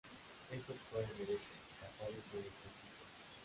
[0.49, 1.43] Es doctor en Derecho,
[1.79, 3.35] casado y tiene tres hijos.